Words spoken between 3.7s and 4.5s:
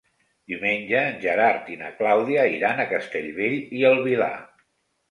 i el Vilar.